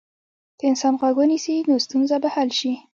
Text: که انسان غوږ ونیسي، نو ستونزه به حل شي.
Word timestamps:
که 0.59 0.63
انسان 0.71 0.93
غوږ 0.99 1.15
ونیسي، 1.17 1.55
نو 1.69 1.75
ستونزه 1.85 2.15
به 2.23 2.29
حل 2.35 2.49
شي. 2.59 2.71